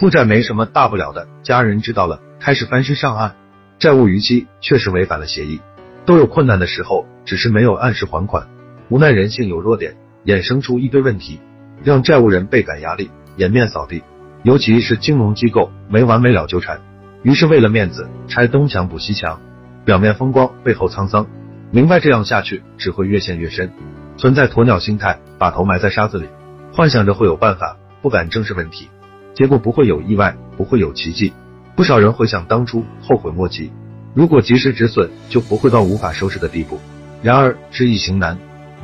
[0.00, 3.36] 负债没什么大不了的，家人知道了，开始翻身上岸。
[3.78, 5.60] 债务逾期确实违反了协议，
[6.06, 8.48] 都有困难的时候，只是没有按时还款。
[8.88, 9.94] 无奈人性有弱点，
[10.24, 11.38] 衍生出一堆问题，
[11.84, 14.02] 让债务人倍感压力，颜面扫地。
[14.42, 16.80] 尤其是金融机构没完没了纠缠，
[17.22, 19.38] 于是为了面子拆东墙补西墙，
[19.84, 21.26] 表面风光背后沧桑。
[21.70, 23.70] 明白这样下去只会越陷越深，
[24.16, 26.26] 存在鸵鸟心态，把头埋在沙子里，
[26.72, 28.88] 幻想着会有办法，不敢正视问题，
[29.34, 31.32] 结果不会有意外，不会有奇迹。
[31.76, 33.70] 不少人回想当初，后悔莫及。
[34.12, 36.78] 如果及时止损，就不会到无法收拾的地步。
[37.22, 38.36] 然而知易行难，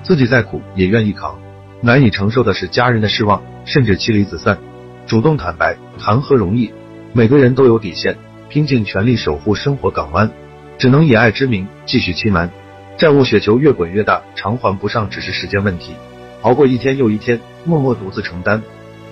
[0.03, 1.39] 自己再苦也愿意扛，
[1.81, 4.59] 难以承受的是家人的失望，甚至妻离子散。
[5.07, 6.73] 主动坦白，谈何容易？
[7.13, 8.17] 每个人都有底线，
[8.49, 10.31] 拼尽全力守护生活港湾，
[10.79, 12.51] 只能以爱之名继续欺瞒。
[12.97, 15.93] 债务雪球越滚越大，偿还不上只是时间问题。
[16.43, 18.63] 熬过一天又一天，默默独自承担，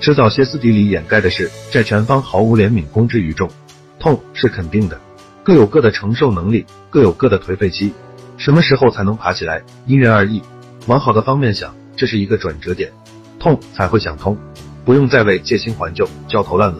[0.00, 3.50] 迟早歇斯底里掩盖的是债权方毫无怜悯，公之于众。
[3.98, 5.00] 痛是肯定的，
[5.42, 7.92] 各有各的承受能力，各有各的颓废期。
[8.36, 10.42] 什么时候才能爬起来，因人而异。
[10.86, 12.92] 往好的方面想，这是一个转折点，
[13.38, 14.36] 痛才会想通。
[14.84, 16.78] 不用再为借新还旧焦头烂额，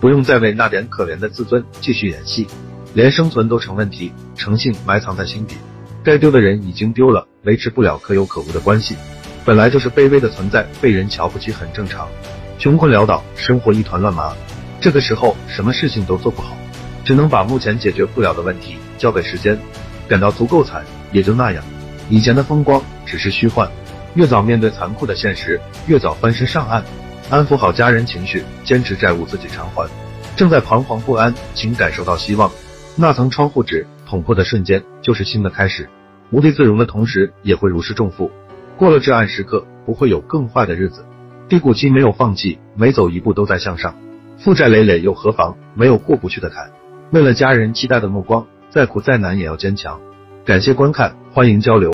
[0.00, 2.46] 不用再为那点可怜的自尊继续演戏，
[2.94, 5.56] 连生存都成问题，诚信埋藏在心底，
[6.02, 8.96] 该丢的人已经丢了，维持不了可有可无的关系，
[9.44, 12.08] 本来就是卑微的存在，被人瞧不起很正常。
[12.62, 14.32] 穷困潦倒，生活一团乱麻，
[14.80, 16.56] 这个时候什么事情都做不好，
[17.04, 19.58] 只能把目前解决不了的问题交给时间，
[20.06, 21.64] 感到足够惨，也就那样。
[22.08, 23.68] 以前的风光只是虚幻，
[24.14, 26.84] 越早面对残酷的现实，越早翻身上岸。
[27.30, 29.90] 安抚好家人情绪，坚持债务自己偿还。
[30.36, 32.48] 正在彷徨不安，请感受到希望。
[32.94, 35.88] 那层窗户纸捅破的瞬间，就是新的开始。
[36.30, 38.30] 无地自容的同时，也会如释重负。
[38.76, 41.04] 过了至暗时刻，不会有更坏的日子。
[41.52, 43.94] 低谷期没有放弃，每走一步都在向上。
[44.38, 45.54] 负债累累又何妨？
[45.74, 46.70] 没有过不去的坎。
[47.10, 50.00] 为了家人期待的目光，再苦再难也要坚强。
[50.46, 51.90] 感谢观看，欢迎交流。